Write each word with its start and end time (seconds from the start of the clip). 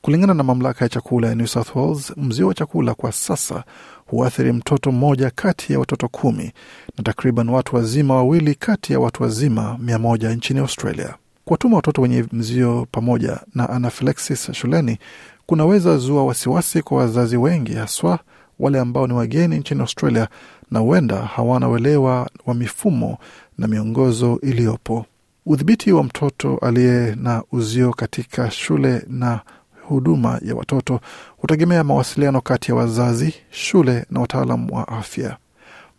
Kulingana 0.06 0.34
na 0.34 0.42
mamlaka 0.42 0.84
ya 0.84 0.88
chakula 0.88 1.28
ya 1.28 1.34
New 1.34 1.46
South 1.46 1.76
Wales, 1.76 2.12
mzio 2.16 2.48
wa 2.48 2.54
chakula 2.54 2.94
kwa 2.94 3.12
sasa 3.12 3.64
huathiri 4.06 4.52
mtoto 4.52 4.92
mmoja 4.92 5.30
kati 5.30 5.72
ya 5.72 5.78
watoto 5.78 6.08
kumi 6.08 6.52
na 6.98 7.04
takriban 7.04 7.48
watu 7.48 7.76
wazima 7.76 8.14
wawili 8.14 8.54
kati 8.54 8.92
ya 8.92 9.00
watu 9.00 9.22
wazima 9.22 9.78
mia 9.80 9.98
moja 9.98 10.30
nchini 10.34 10.60
Australia. 10.60 11.14
Kuwatuma 11.44 11.76
watoto 11.76 12.02
wenye 12.02 12.24
mzio 12.32 12.86
pamoja 12.90 13.40
na 13.54 13.70
anaphylaxis 13.70 14.52
shuleni 14.52 14.98
kunaweza 15.46 15.98
zua 15.98 16.24
wasiwasi 16.24 16.82
kwa 16.82 16.98
wazazi 16.98 17.36
wengi, 17.36 17.72
haswa 17.74 18.18
wale 18.58 18.80
ambao 18.80 19.06
ni 19.06 19.12
wageni 19.12 19.58
nchini 19.58 19.80
Australia 19.80 20.28
na 20.70 20.78
huenda 20.78 21.16
hawana 21.16 21.68
uelewa 21.68 22.30
wa 22.46 22.54
mifumo 22.54 23.18
na 23.58 23.66
miongozo 23.68 24.38
iliyopo. 24.42 25.06
Udhibiti 25.46 25.92
wa 25.92 26.04
mtoto 26.04 26.58
aliye 26.58 27.14
na 27.14 27.42
uzio 27.52 27.90
katika 27.92 28.50
shule 28.50 29.02
na 29.08 29.40
huduma 29.88 30.40
ya 30.44 30.54
watoto 30.54 31.00
hutegemea 31.36 31.84
mawasiliano 31.84 32.40
kati 32.40 32.70
ya 32.70 32.74
wazazi, 32.76 33.34
shule 33.50 34.04
na 34.10 34.20
wataalam 34.20 34.70
wa 34.70 34.88
afya. 34.88 35.36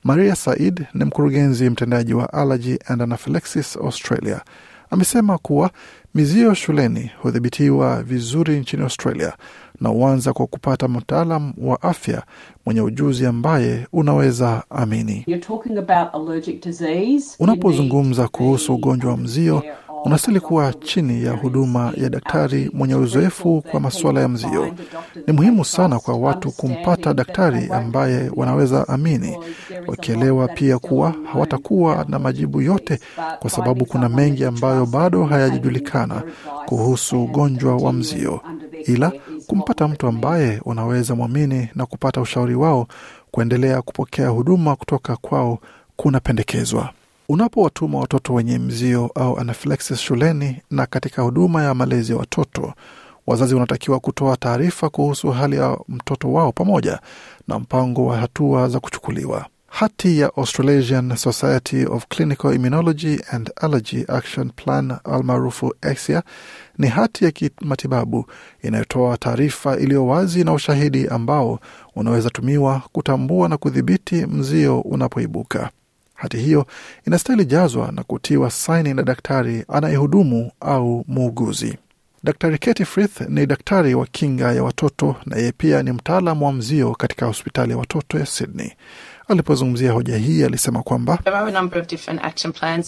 Maria 0.04 0.36
Said 0.36 0.86
ni 0.94 1.06
mkurugenzi 1.06 1.70
mtendaji 1.70 2.14
wa 2.14 2.34
Allergy 2.34 2.78
and 2.88 3.02
Anaphylaxis 3.02 3.76
Australia. 3.78 4.42
Amesema 4.90 5.38
kuwa 5.38 5.72
mizio 6.16 6.54
shuleni 6.54 7.12
hudhibitiwa 7.22 8.04
vizuri 8.04 8.60
nchini 8.60 8.84
Australia 8.84 9.34
na 9.82 9.90
huanza 9.90 10.34
kwa 10.34 10.48
kupata 10.48 10.88
mtaalam 10.88 11.54
wa 11.58 11.82
afya 11.82 12.24
mwenye 12.66 12.82
ujuzi 12.82 13.26
ambaye 13.26 13.88
unaweza 13.94 14.64
amini. 14.70 15.26
Unapozungumza 17.40 18.28
kuhusu 18.28 18.74
ugonjwa 18.76 19.12
wa 19.12 19.18
mzio, 19.18 19.64
unastahili 20.06 20.40
kuwa 20.40 20.74
chini 20.74 21.24
ya 21.24 21.32
huduma 21.32 21.94
ya 21.98 22.10
daktari 22.10 22.72
mwenye 22.74 22.96
uzoefu 22.96 23.64
kwa 23.72 23.80
masuala 23.80 24.22
ya 24.22 24.28
mzio. 24.28 24.74
Ni 25.28 25.34
muhimu 25.34 25.66
sana 25.66 26.00
kwa 26.00 26.16
watu 26.18 26.52
kumpata 26.52 27.14
daktari 27.14 27.70
ambaye 27.72 28.32
wanaweza 28.36 28.88
amini, 28.88 29.38
wakielewa 29.88 30.48
pia 30.48 30.80
kuwa 30.80 31.14
hawatakuwa 31.34 32.06
na 32.10 32.20
majibu 32.20 32.62
yote, 32.62 33.00
kwa 33.40 33.50
sababu 33.50 33.86
kuna 33.86 34.10
mengi 34.10 34.46
ambayo 34.46 34.86
bado 34.86 35.24
hayajajulikana 35.26 36.24
kuhusu 36.66 37.24
ugonjwa 37.24 37.76
wa 37.78 37.94
mzio, 37.94 38.42
ila 38.86 39.12
kumpata 39.48 39.88
mtu 39.88 40.08
ambaye 40.08 40.62
unaweza 40.66 41.16
mwamini 41.16 41.70
na 41.76 41.86
kupata 41.86 42.22
ushauri 42.22 42.56
wao 42.56 42.88
kuendelea 43.32 43.82
kupokea 43.82 44.28
huduma 44.30 44.76
kutoka 44.76 45.16
kwao 45.16 45.60
kunapendekezwa. 45.96 46.90
Unapowatuma 47.30 48.00
watoto 48.00 48.34
wenye 48.34 48.60
mzio 48.60 49.12
au 49.16 49.40
anaphylaxis 49.40 50.00
shuleni 50.00 50.62
na 50.72 50.86
katika 50.86 51.22
huduma 51.22 51.64
ya 51.64 51.74
malezi 51.74 52.12
ya 52.12 52.18
watoto, 52.18 52.74
wazazi 53.28 53.54
wanatakiwa 53.54 54.00
kutoa 54.00 54.38
taarifa 54.38 54.90
kuhusu 54.90 55.32
hali 55.32 55.56
ya 55.56 55.78
mtoto 55.90 56.34
wao 56.34 56.52
pamoja 56.52 57.00
na 57.48 57.60
mpango 57.60 58.06
wa 58.06 58.18
hatua 58.18 58.70
za 58.70 58.80
kuchukuliwa. 58.80 59.46
Hati 59.68 60.20
ya 60.20 60.32
Australasian 60.38 61.16
Society 61.16 61.86
of 61.86 62.06
Clinical 62.10 62.54
Immunology 62.56 63.20
and 63.32 63.52
Allergy 63.56 64.06
Action 64.08 64.50
Plan 64.56 64.98
almaarufu 65.04 65.74
ACIA 65.82 66.24
ni 66.78 66.88
hati 66.88 67.26
ya 67.26 67.32
kimatibabu 67.32 68.26
inayotoa 68.64 69.18
taarifa 69.18 69.78
iliyo 69.78 70.08
wazi 70.08 70.44
na 70.44 70.54
ushahidi 70.54 71.08
ambao 71.08 71.60
unaweza 71.96 72.30
tumiwa 72.30 72.82
kutambua 72.92 73.50
na 73.50 73.58
kudhibiti 73.58 74.16
mzio 74.26 74.80
unapoibuka. 74.82 75.70
Hati 76.18 76.38
hiyo 76.38 76.66
inastahili 77.08 77.46
jazwa 77.46 77.92
na 77.92 78.04
kutiwa 78.04 78.52
saini 78.52 78.94
na 78.94 79.04
daktari 79.04 79.66
anayehudumu 79.68 80.52
au 80.60 81.06
muuguzi. 81.08 81.78
Daktari 82.24 82.58
Katie 82.58 82.86
Frith 82.86 83.22
ni 83.30 83.46
daktari 83.46 83.96
wa 83.96 84.06
kinga 84.06 84.52
ya 84.54 84.64
watoto 84.64 85.16
na 85.26 85.38
yeye 85.38 85.52
pia 85.52 85.84
ni 85.84 85.92
mtaalam 85.92 86.44
wa 86.44 86.54
mzio 86.54 86.92
katika 86.96 87.26
hospitali 87.26 87.72
ya 87.72 87.78
watoto 87.78 88.20
ya 88.20 88.26
Sydney. 88.26 88.72
Alipozungumzia 89.28 89.92
hoja 89.92 90.18
hii 90.18 90.44
alisema 90.44 90.84
kwamba 90.84 91.20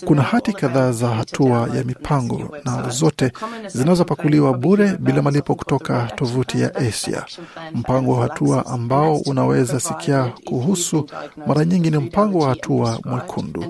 kuna 0.06 0.22
hati 0.22 0.53
kadhaa 0.53 0.91
za 0.91 1.07
hatua 1.07 1.69
ya 1.75 1.84
mipango 1.84 2.57
na 2.66 2.90
zote 2.90 3.31
zinazopakuliwa 3.67 4.53
bure 4.53 4.97
bila 5.00 5.22
malipo 5.22 5.56
kutoka 5.56 6.11
tovuti 6.16 6.61
ya 6.61 6.75
Asia. 6.75 7.25
Mpango 7.75 8.11
wa 8.13 8.22
hatua 8.22 8.66
ambao 8.66 9.17
unaweza 9.17 9.79
sikia 9.79 10.23
kuhusu 10.46 11.09
mara 11.47 11.66
nyingi 11.66 11.91
ni 11.91 11.97
mpango 11.97 12.40
wa 12.40 12.50
hatua 12.50 13.00
mwekundu. 13.06 13.66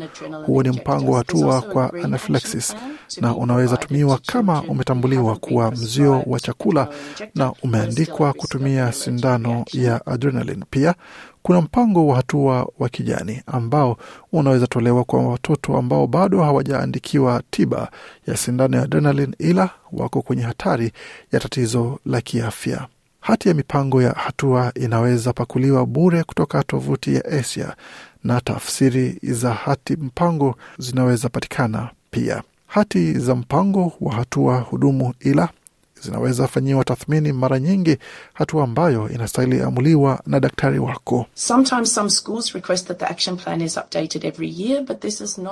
Huo 0.46 0.64
ni 0.64 0.70
mpango 0.70 1.12
wa 1.12 1.18
hatua 1.18 1.62
kwa 1.62 1.94
anaphylaxis 1.94 2.76
na 3.22 3.36
unaweza 3.36 3.78
tumiwa 3.78 4.20
kama 4.26 4.62
umetambuliwa 4.64 5.36
kuwa 5.50 5.72
mzio 5.72 6.24
wa 6.26 6.40
chakula 6.40 6.88
na 7.36 7.52
umeandikwa 7.64 8.34
kutumia 8.34 8.92
sindano 8.92 9.66
ya 9.74 10.06
adrenaline. 10.06 10.66
Pia 10.70 10.96
kuna 11.42 11.62
mpango 11.62 12.08
wa 12.08 12.16
hatua 12.16 12.68
wa 12.80 12.90
kijani 12.90 13.42
ambao 13.48 13.98
unaweza 14.32 14.68
tolewa 14.68 15.04
kwa 15.04 15.28
watoto 15.28 15.78
ambao 15.78 16.08
bado 16.08 16.44
hawajaandikiwa 16.44 17.44
tiba 17.52 17.92
ya 18.28 18.38
sindano 18.38 18.78
ya 18.78 18.84
adrenaline, 18.84 19.34
ila 19.40 19.70
wako 19.92 20.22
kwenye 20.22 20.42
hatari 20.44 20.92
ya 21.32 21.40
tatizo 21.40 22.00
la 22.06 22.22
kiafya. 22.22 22.88
Hati 23.22 23.48
ya 23.50 23.54
mipango 23.54 24.02
ya 24.02 24.12
hatua 24.12 24.72
inaweza 24.76 25.34
pakuliwa 25.34 25.86
bure 25.86 26.24
kutoka 26.24 26.64
tovuti 26.64 27.16
ya 27.16 27.26
Asia 27.26 27.76
na 28.24 28.42
tafsiri 28.42 29.20
za 29.24 29.54
hati 29.54 29.94
mpango 29.96 30.56
zinaweza 30.78 31.30
patikana 31.30 31.90
pia. 32.12 32.44
Hati 32.70 33.14
za 33.14 33.36
mpango 33.36 33.94
wa 34.02 34.14
hatua 34.16 34.60
hudumu 34.60 35.14
ila 35.20 35.50
zinaweza 36.02 36.48
fanyiwa 36.48 36.84
tathmini 36.84 37.34
mara 37.34 37.60
nyingi, 37.60 37.98
hatua 38.34 38.64
ambayo 38.64 39.10
inastahili 39.10 39.62
amuliwa 39.62 40.22
na 40.26 40.40
daktari 40.40 40.80
wako. 40.80 41.26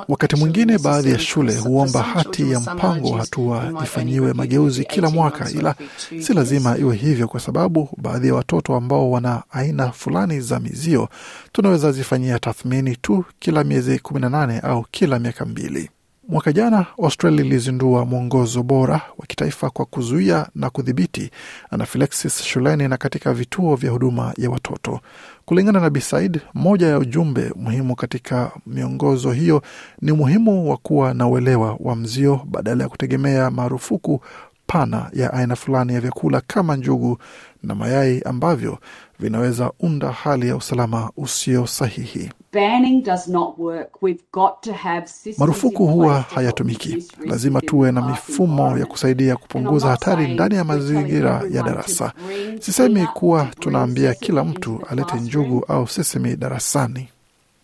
Wakati 0.07 0.35
mwingine, 0.35 0.77
baadhi 0.77 1.11
ya 1.11 1.19
shule 1.19 1.55
huomba 1.57 2.01
hati 2.03 2.51
ya 2.51 2.59
mpango 2.59 3.09
wa 3.11 3.19
hatua 3.19 3.73
ifanyiwe 3.83 4.33
mageuzi 4.33 4.85
kila 4.85 5.09
mwaka, 5.09 5.51
ila 5.51 5.75
si 6.19 6.33
lazima 6.33 6.77
iwe 6.77 6.95
hivyo, 6.95 7.27
kwa 7.27 7.39
sababu 7.39 7.89
baadhi 7.97 8.27
ya 8.27 8.35
watoto 8.35 8.75
ambao 8.75 9.11
wana 9.11 9.43
aina 9.51 9.91
fulani 9.91 10.41
za 10.41 10.59
mizio 10.59 11.09
tunaweza 11.51 11.91
zifanyia 11.91 12.39
tathmini 12.39 12.95
tu 12.95 13.25
kila 13.39 13.63
miezi 13.63 13.99
kumi 13.99 14.19
na 14.19 14.29
nane 14.29 14.59
au 14.59 14.85
kila 14.91 15.19
miaka 15.19 15.45
mbili. 15.45 15.89
Mwaka 16.29 16.51
jana 16.53 16.85
Australia 17.03 17.45
ilizindua 17.45 18.05
mwongozo 18.05 18.63
bora 18.63 19.01
wa 19.17 19.25
kitaifa 19.25 19.69
kwa 19.69 19.85
kuzuia 19.85 20.47
na 20.55 20.69
kudhibiti 20.69 21.31
anaphylaxis 21.71 22.43
shuleni 22.43 22.87
na 22.87 22.97
katika 22.97 23.33
vituo 23.33 23.75
vya 23.75 23.91
huduma 23.91 24.33
ya 24.37 24.49
watoto. 24.49 24.99
Kulingana 25.45 25.79
na 25.79 25.89
Bisaid, 25.89 26.41
moja 26.53 26.87
ya 26.87 26.99
ujumbe 26.99 27.51
muhimu 27.55 27.95
katika 27.95 28.51
miongozo 28.65 29.31
hiyo 29.31 29.61
ni 30.01 30.11
umuhimu 30.11 30.69
wa 30.69 30.77
kuwa 30.77 31.13
na 31.13 31.27
uelewa 31.27 31.77
wa 31.79 31.95
mzio 31.95 32.41
badala 32.45 32.83
ya 32.83 32.89
kutegemea 32.89 33.51
marufuku 33.51 34.21
pana 34.67 35.09
ya 35.13 35.33
aina 35.33 35.55
fulani 35.55 35.93
ya 35.93 36.01
vyakula 36.01 36.41
kama 36.47 36.75
njugu 36.75 37.17
na 37.63 37.75
mayai 37.75 38.21
ambavyo 38.21 38.77
vinaweza 39.19 39.71
unda 39.79 40.11
hali 40.11 40.47
ya 40.47 40.55
usalama 40.55 41.11
usio 41.17 41.67
sahihi. 41.67 42.29
Banning 42.57 43.03
does 43.03 43.27
not 43.27 43.59
work. 43.59 44.01
We've 44.01 44.23
got 44.31 44.63
to 44.63 44.73
have 44.73 45.07
systems 45.07 45.39
Marufuku 45.39 45.87
huwa 45.87 46.21
hayatumiki. 46.21 47.03
Lazima 47.25 47.61
tuwe 47.61 47.91
na 47.91 48.01
mifumo 48.01 48.77
ya 48.77 48.85
kusaidia 48.85 49.35
kupunguza 49.35 49.87
hatari 49.87 50.33
ndani 50.33 50.55
ya 50.55 50.63
mazingira 50.63 51.43
ya 51.51 51.63
darasa. 51.63 52.13
Sisemi 52.59 53.07
kuwa 53.07 53.45
tunaambia 53.59 54.13
kila 54.13 54.43
mtu 54.43 54.81
alete 54.89 55.15
njugu 55.19 55.65
au 55.67 55.87
sesemi 55.87 56.35
darasani. 56.35 57.09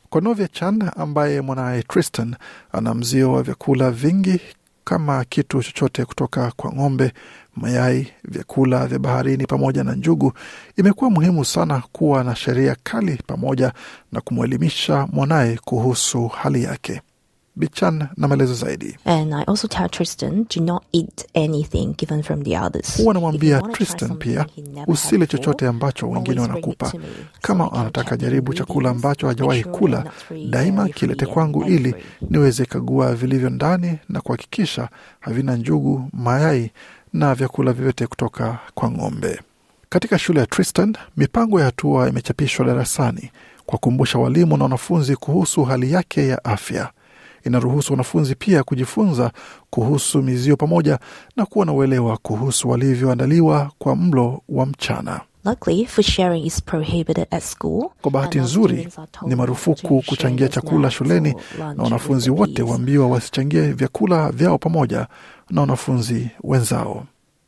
Kwa 0.10 0.22
Novia 0.22 0.48
Chan 0.48 0.92
ambaye 0.98 1.42
mwanaye 1.42 1.84
Tristan 1.84 2.36
ana 2.72 2.94
mzio 2.94 3.32
wa 3.34 3.44
vyakula 3.44 3.92
vingi 3.92 4.40
kama 4.84 5.26
kitu 5.26 5.64
chochote 5.64 6.06
kutoka 6.06 6.52
kwa 6.56 6.72
ng'ombe, 6.74 7.14
mayai, 7.56 8.08
vyakula 8.24 8.88
vya 8.88 9.00
baharini 9.00 9.46
pamoja 9.46 9.84
na 9.84 9.96
njugu, 9.96 10.34
imekuwa 10.78 11.10
muhimu 11.12 11.46
sana 11.46 11.84
kuwa 11.92 12.24
na 12.24 12.36
sheria 12.36 12.76
kali 12.84 13.20
pamoja 13.28 13.74
na 14.12 14.22
kumwelimisha 14.22 15.08
mwanaye 15.12 15.60
kuhusu 15.66 16.28
hali 16.28 16.64
yake. 16.64 17.02
Bichan 17.56 18.08
na 18.18 18.28
maelezo 18.28 18.54
zaidi. 18.54 18.98
And 19.06 19.34
I 19.34 19.44
also 19.48 19.68
tell 19.68 19.88
Tristan, 19.90 20.46
do 20.56 20.62
not 20.62 20.84
eat 20.92 21.26
anything 21.36 21.94
given 21.98 22.24
from 22.24 22.44
the 22.44 22.58
others. 22.58 22.98
Huwa 22.98 23.14
If 23.14 23.16
namwambia 23.16 23.50
you 23.50 23.62
wanna 23.62 23.74
try 23.74 23.86
Tristan 23.86 24.18
pia 24.18 24.46
usile 24.88 25.28
chochote 25.28 25.68
ambacho 25.68 26.10
wengine 26.10 26.42
wanakupa. 26.42 26.92
Kama 27.42 27.72
anataka 27.74 28.18
jaribu 28.18 28.54
chakula 28.54 28.90
ambacho 28.90 29.28
hajawahi 29.28 29.64
kula, 29.64 30.12
daima 30.50 30.90
kilete 30.90 31.26
kwangu 31.26 31.64
ili 31.64 31.96
niweze 32.30 32.66
kagua 32.66 33.16
vilivyo 33.16 33.50
ndani 33.50 34.00
na 34.10 34.22
kuhakikisha 34.22 34.90
havina 35.20 35.56
njugu, 35.56 36.10
mayai 36.14 36.72
na 37.14 37.36
vyakula 37.36 37.74
vyovyote 37.74 38.08
kutoka 38.08 38.60
kwa 38.74 38.92
ng'ombe. 38.92 39.40
Katika 39.90 40.20
shule 40.20 40.40
ya 40.40 40.46
Tristan, 40.46 40.96
mipango 41.18 41.60
ya 41.60 41.66
hatua 41.66 42.10
imechapishwa 42.10 42.66
darasani 42.66 43.32
kwa 43.66 43.78
kukumbusha 43.78 44.20
walimu 44.20 44.58
na 44.58 44.64
wanafunzi 44.64 45.16
kuhusu 45.16 45.64
hali 45.64 45.92
yake 45.92 46.28
ya 46.28 46.46
afya. 46.46 46.90
Inaruhusu 47.46 47.94
wanafunzi 47.94 48.36
pia 48.36 48.64
kujifunza 48.64 49.32
kuhusu 49.70 50.22
mizio 50.22 50.58
pamoja 50.58 51.00
na 51.36 51.46
kuwa 51.46 51.66
na 51.66 51.74
uelewa 51.74 52.18
kuhusu 52.18 52.70
walivyoandaliwa 52.70 53.72
kwa 53.80 53.96
mlo 53.96 54.42
wa 54.50 54.66
mchana. 54.66 55.22
Luckily, 55.46 55.86
food 55.86 56.06
sharing 56.06 56.46
is 56.46 56.62
prohibited 56.62 57.28
at 57.32 57.44
school. 57.44 57.92
Kwa 58.02 58.12
bahati 58.12 58.40
nzuri, 58.40 58.88
ni 59.28 59.36
marufuku 59.36 60.02
kuchangia 60.08 60.48
chakula 60.48 60.92
shuleni 60.92 61.36
na 61.60 61.84
wanafunzi 61.84 62.30
wote 62.30 62.62
waambiwa 62.64 63.08
wasichangie 63.08 63.62
vyakula 63.62 64.32
vyao 64.32 64.58
pamoja 64.58 65.08
na 65.50 65.62
wanafunzi 65.62 66.28
wenzao. 66.44 67.06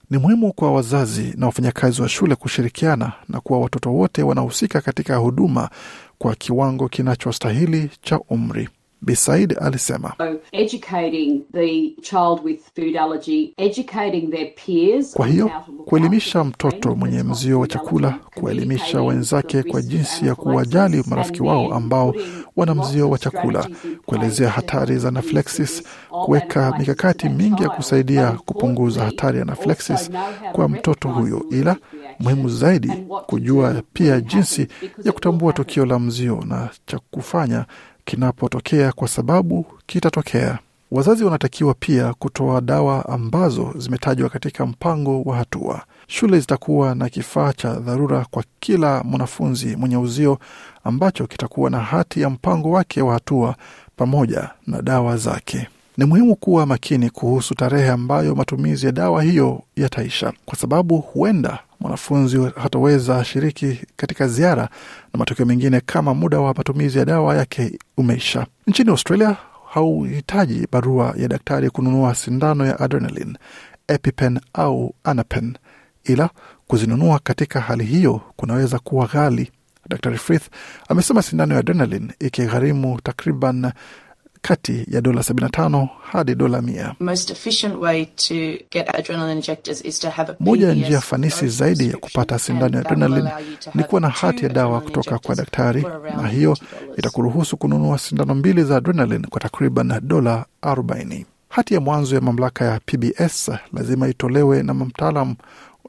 Ni 0.10 0.18
muhimu 0.18 0.54
kwa 0.54 0.72
wazazi 0.72 1.34
na 1.38 1.46
wafanyakazi 1.46 2.02
wa 2.02 2.10
shule 2.10 2.36
kushirikiana 2.36 3.12
na 3.30 3.40
kuwa 3.42 3.60
watoto 3.60 3.94
wote 3.94 4.24
wanahusika 4.24 4.82
katika 4.82 5.16
huduma 5.16 5.70
kwa 6.18 6.36
kiwango 6.36 6.90
kinachostahili 6.90 7.90
cha 8.02 8.20
umri. 8.20 8.70
Bisaid 9.02 9.58
alisema. 9.62 10.14
So 10.18 10.40
educating 10.52 11.42
the 11.54 11.96
child 12.02 12.44
with 12.46 12.60
food 12.76 12.96
allergy, 12.98 13.54
educating 13.58 14.32
their 14.32 14.48
peers. 14.66 15.14
Kwa 15.14 15.28
hiyo 15.28 15.52
kuelimisha 15.86 16.44
mtoto 16.44 16.96
mwenye 16.96 17.24
mzio 17.24 17.60
wa 17.60 17.68
chakula, 17.68 18.20
kuwaelimisha 18.36 19.02
wenzake 19.02 19.64
kwa 19.64 19.82
jinsi 19.82 20.28
ya 20.28 20.36
kuwajali 20.36 21.04
marafiki 21.08 21.44
wao 21.44 21.74
ambao 21.74 22.16
wana 22.56 22.76
mzio 22.76 23.10
wa 23.10 23.18
chakula, 23.18 23.68
kuelezea 24.06 24.50
hatari 24.50 24.98
za 24.98 25.12
of 25.12 25.82
kuweka 26.10 26.76
mikakati 26.80 27.30
mingi 27.30 27.64
ya 27.64 27.70
kusaidia 27.70 28.32
kupunguza 28.32 29.06
hatari 29.06 29.40
ya 29.40 29.46
to 29.46 30.10
kwa 30.52 30.70
mtoto 30.70 31.10
huyo, 31.10 31.46
ila 31.52 31.76
muhimu 32.20 32.50
zaidi 32.50 32.92
kujua 33.26 33.82
pia 33.94 34.22
jinsi 34.22 34.68
ya 35.04 35.12
kutambua 35.12 35.54
tukio 35.54 35.86
la 35.86 36.00
mzio 36.00 36.44
na 36.48 36.70
cha 36.86 37.00
kufanya 37.12 37.66
kinapotokea, 38.06 38.92
kwa 38.92 39.08
sababu 39.08 39.66
kitatokea. 39.86 40.60
Wazazi 40.92 41.24
wanatakiwa 41.24 41.74
pia 41.74 42.14
kutoa 42.14 42.62
dawa 42.62 43.10
ambazo 43.10 43.74
zimetajwa 43.78 44.30
katika 44.30 44.66
mpango 44.66 45.22
wa 45.22 45.36
hatua. 45.38 45.82
Shule 46.08 46.40
zitakuwa 46.40 46.96
na 46.96 47.10
kifaa 47.10 47.54
cha 47.54 47.74
dharura 47.74 48.26
kwa 48.32 48.44
kila 48.60 49.04
mwanafunzi 49.04 49.76
mwenye 49.76 49.98
uzio 49.98 50.40
ambacho 50.84 51.28
kitakuwa 51.28 51.70
na 51.70 51.80
hati 51.80 52.22
ya 52.22 52.30
mpango 52.30 52.72
wake 52.72 53.02
wa 53.02 53.14
hatua 53.14 53.56
pamoja 53.96 54.50
na 54.68 54.82
dawa 54.82 55.18
zake. 55.18 55.68
Ni 55.98 56.06
muhimu 56.06 56.36
kuwa 56.36 56.66
makini 56.66 57.10
kuhusu 57.10 57.56
tarehe 57.56 57.90
ambayo 57.90 58.36
matumizi 58.36 58.86
ya 58.86 58.92
dawa 58.92 59.24
hiyo 59.24 59.62
yataisha, 59.76 60.34
kwa 60.46 60.58
sababu 60.58 60.98
huenda 60.98 61.60
mwanafunzi 61.80 62.38
hataweza 62.56 63.24
shiriki 63.26 63.80
katika 63.96 64.28
ziara 64.28 64.64
na 65.14 65.18
matokeo 65.20 65.46
mengine 65.46 65.82
kama 65.86 66.14
muda 66.14 66.40
wa 66.40 66.54
matumizi 66.54 66.98
ya 67.00 67.06
dawa 67.06 67.36
yake 67.36 67.80
umeisha. 67.98 68.46
Nchini 68.68 68.90
Australia 68.90 69.38
hauhitaji 69.74 70.68
barua 70.72 71.14
ya 71.18 71.28
daktari 71.28 71.70
kununua 71.70 72.16
sindano 72.16 72.66
ya 72.66 72.80
adrenaline, 72.80 73.38
EpiPen 73.88 74.40
au 74.54 74.96
Anapen, 75.04 75.58
ila 76.04 76.30
kuzinunua 76.68 77.20
katika 77.24 77.60
hali 77.62 77.84
hiyo 77.86 78.22
kunaweza 78.36 78.80
kuwa 78.80 79.08
ghali. 79.08 79.52
Dr 79.90 80.18
Frith 80.18 80.44
amesema 80.90 81.22
sindano 81.22 81.54
ya 81.54 81.60
adrenaline 81.60 82.14
ikigharimu 82.20 83.02
takriban 83.02 83.72
kati 84.48 84.86
ya 84.92 85.02
dola 85.02 85.22
75 85.22 85.88
hadi 86.12 86.36
dola 86.36 86.62
mia. 86.62 86.96
most 87.00 87.30
efficient 87.30 87.76
way 87.82 88.06
to 88.06 88.34
get 88.72 88.96
adrenaline 88.96 89.36
injectors 89.36 89.86
is 89.86 90.00
to 90.00 90.10
have 90.10 90.32
a 90.32 90.36
Moja 90.40 90.68
ya 90.68 90.74
njia 90.74 91.02
fanisi 91.02 91.48
zaidi 91.48 91.90
ya 91.90 91.98
kupata 91.98 92.40
sindano 92.40 92.78
ya 92.78 92.84
to 92.84 92.96
ni 93.76 93.84
kuwa 93.84 94.02
na 94.02 94.10
hati 94.10 94.44
ya 94.46 94.50
dawa 94.54 94.82
kutoka 94.82 95.20
kwa 95.20 95.36
daktari, 95.36 95.86
na 96.22 96.28
hiyo 96.28 96.58
itakuruhusu 96.98 97.58
kununua 97.58 97.98
sindano 97.98 98.36
mbili 98.36 98.64
za 98.64 98.78
adrenaline 98.78 99.28
kwa 99.28 99.40
takriban 99.42 100.00
dola 100.02 100.46
40. 100.62 101.26
Hati 101.50 101.74
ya 101.74 101.80
mwanzo 101.80 102.16
ya 102.16 102.22
mamlaka 102.22 102.66
ya 102.66 102.80
PBS 102.86 103.52
lazima 103.74 104.08
itolewe 104.08 104.64
na 104.64 104.74
mtaalam, 104.74 105.36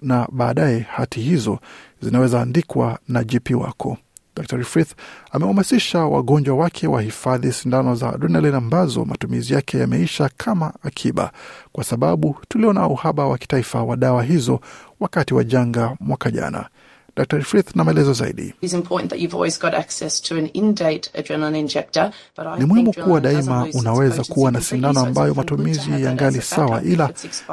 na 0.03 0.29
baadaye 0.33 0.79
hati 0.79 1.21
hizo 1.21 1.59
zinaweza 2.03 2.41
andikwa 2.43 2.99
na 3.09 3.25
GP 3.25 3.51
wako. 3.51 3.97
Dr 4.37 4.65
Frith 4.65 4.91
amehamasisha 5.33 5.99
wagonjwa 6.05 6.57
wake 6.57 6.87
wahifadhi 6.87 7.53
sindano 7.53 7.95
za 7.95 8.13
adrenaline 8.13 8.57
ambazo 8.57 9.05
matumizi 9.05 9.55
yake 9.55 9.79
yameisha 9.79 10.31
kama 10.37 10.73
akiba, 10.83 11.33
kwa 11.73 11.85
sababu 11.85 12.37
tuliona 12.49 12.87
uhaba 12.89 13.27
wa 13.27 13.39
kitaifa 13.39 13.83
wa 13.83 13.97
dawa 13.97 14.23
hizo 14.23 14.61
wakati 15.01 15.35
wa 15.35 15.45
janga 15.45 15.97
mwaka 16.01 16.31
jana. 16.31 16.69
Dr 17.17 17.43
Frith 17.43 17.77
na 17.77 17.85
maelezo 17.85 18.13
zaidi. 18.13 18.55
It's 18.63 18.75
important 18.75 19.11
that 19.11 19.21
you've 19.21 19.35
always 19.37 19.61
got 19.61 19.75
access 19.75 20.23
to 20.23 20.37
an 20.39 20.47
in-date 20.47 21.11
adrenaline 21.15 21.59
injector, 21.59 22.11
but 22.37 22.47
I 22.47 22.59
Ni 22.59 22.65
muhimu 22.65 22.93
kuwa 22.93 23.21
daima 23.21 23.67
unaweza 23.75 24.25
kuwa 24.25 24.51
na 24.53 24.61
sindano 24.61 25.01
ambayo 25.01 25.35
matumizi 25.35 25.81
ya 25.91 25.99
ngali 25.99 26.05
yangali 26.05 26.43
sawa, 26.43 26.83
ila 26.83 27.11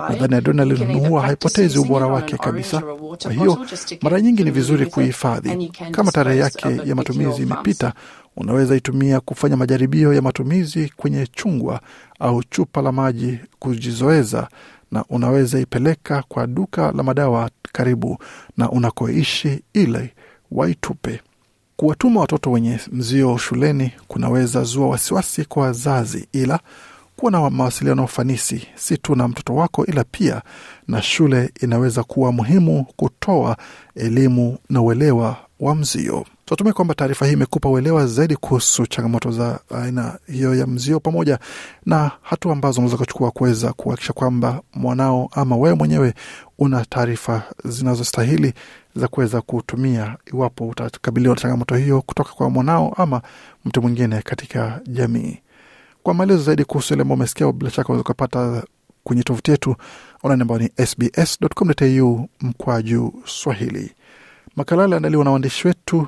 nadhani 0.10 0.36
adrenaline 0.36 1.08
huwa 1.08 1.22
haipotezi 1.22 1.80
ubora 1.80 2.08
wake 2.08 2.38
kabisa. 2.38 2.82
Kwa 3.24 3.32
hiyo 3.34 3.66
mara 4.02 4.22
nyingi 4.22 4.44
ni 4.44 4.52
vizuri 4.52 4.86
kuihifadhi. 4.86 5.72
Kama 5.92 6.12
tarehe 6.12 6.40
yake 6.40 6.82
ya 6.86 6.96
matumizi 6.96 7.42
imepita, 7.42 7.94
unaweza 8.38 8.76
itumia 8.76 9.20
kufanya 9.20 9.58
majaribio 9.58 10.14
ya 10.14 10.22
matumizi 10.22 10.94
kwenye 10.98 11.28
chungwa 11.28 11.82
au 12.20 12.44
chupa 12.44 12.82
la 12.82 12.92
maji 12.92 13.40
kujizoeza, 13.60 14.48
na 14.92 15.06
unaweza 15.10 15.60
ipeleka 15.60 16.24
kwa 16.28 16.48
duka 16.48 16.92
la 16.92 17.04
madawa 17.04 17.50
karibu 17.74 18.18
na 18.58 18.70
unakoishi 18.72 19.62
ili 19.74 20.10
waitupe. 20.52 21.22
Kuwatuma 21.76 22.22
watoto 22.22 22.52
wenye 22.52 22.80
mzio 22.92 23.38
shuleni 23.38 23.92
kunaweza 24.08 24.64
zua 24.64 24.88
wasiwasi 24.90 25.46
kwa 25.46 25.64
wazazi, 25.64 26.28
ila 26.34 26.60
kuwa 27.16 27.32
na 27.32 27.50
mawasiliano 27.50 28.04
ufanisi 28.04 28.68
si 28.76 28.98
tu 28.98 29.16
na 29.16 29.28
mtoto 29.28 29.56
wako, 29.56 29.86
ila 29.86 30.04
pia 30.04 30.42
na 30.88 31.02
shule 31.02 31.52
inaweza 31.62 32.04
kuwa 32.04 32.32
muhimu 32.32 32.86
kutoa 32.96 33.58
elimu 33.96 34.58
na 34.70 34.82
uelewa 34.82 35.38
wa 35.60 35.76
mzio. 35.76 36.26
Tunatumai 36.46 36.74
kwamba 36.74 36.94
taarifa 36.96 37.26
hii 37.26 37.34
imekupa 37.34 37.70
uelewa 37.70 38.08
zaidi 38.08 38.36
kuhusu 38.36 38.88
changamoto 38.88 39.32
za 39.32 39.60
aina 39.76 40.20
hiyo 40.28 40.56
ya 40.56 40.68
mzio, 40.68 41.00
pamoja 41.00 41.40
na 41.86 42.12
hatua 42.22 42.54
ambazo 42.54 42.82
unaweza 42.82 42.98
kuchukua 42.98 43.32
kuweza 43.32 43.74
kuhakikisha 43.74 44.14
kwamba 44.14 44.62
mwanao 44.74 45.30
ama 45.32 45.56
wewe 45.58 45.76
mwenyewe 45.76 46.14
una 46.60 46.86
taarifa 46.86 47.44
zinazostahili 47.66 48.54
za 48.96 49.08
kuweza 49.08 49.42
kutumia 49.42 50.18
iwapo 50.34 50.68
utakabiliwa 50.68 51.36
na 51.36 51.42
changamoto 51.42 51.76
hiyo 51.76 52.02
kutoka 52.02 52.34
kwa 52.34 52.50
mwanao 52.50 52.94
ama 52.98 53.22
mtu 53.66 53.82
mwingine 53.82 54.22
katika 54.22 54.82
jamii. 54.88 55.38
Kwa 56.04 56.14
maelezo 56.14 56.44
zaidi 56.44 56.66
kuhusu 56.66 56.94
ile 56.94 57.02
ambao 57.02 57.16
umesikia, 57.16 57.52
bila 57.52 57.72
shaka 57.72 57.90
unaweza 57.90 58.02
ukapata 58.02 58.64
kwenye 59.04 59.24
tovuti 59.24 59.52
yetu 59.52 59.76
online 60.24 60.42
ambayo 60.42 60.60
ni 60.62 60.86
sbs.com.au 60.88 62.30
mkwaju 62.42 63.14
Swahili. 63.26 63.92
Makala 64.56 64.84
aliandaliwa 64.84 65.24
na 65.26 65.32
waandishi 65.32 65.68
wetu 65.68 66.08